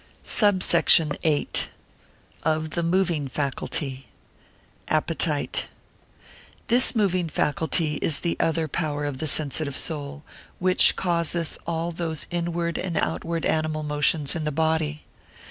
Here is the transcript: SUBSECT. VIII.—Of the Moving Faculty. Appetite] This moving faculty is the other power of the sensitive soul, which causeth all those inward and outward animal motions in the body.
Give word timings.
SUBSECT. 0.23 1.13
VIII.—Of 1.21 2.71
the 2.71 2.81
Moving 2.81 3.27
Faculty. 3.27 4.07
Appetite] 4.87 5.67
This 6.69 6.95
moving 6.95 7.29
faculty 7.29 7.97
is 7.97 8.21
the 8.21 8.35
other 8.39 8.67
power 8.67 9.05
of 9.05 9.19
the 9.19 9.27
sensitive 9.27 9.77
soul, 9.77 10.23
which 10.57 10.95
causeth 10.95 11.59
all 11.67 11.91
those 11.91 12.25
inward 12.31 12.79
and 12.79 12.97
outward 12.97 13.45
animal 13.45 13.83
motions 13.83 14.35
in 14.35 14.43
the 14.43 14.51
body. 14.51 15.03